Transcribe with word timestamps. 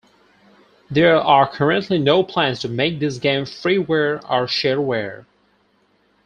There 0.89 1.15
are 1.17 1.47
currently 1.47 1.99
no 1.99 2.23
plans 2.23 2.57
to 2.61 2.67
make 2.67 2.97
this 2.99 3.19
game 3.19 3.43
freeware 3.45 4.15
or 4.27 4.47
shareware. 4.47 5.25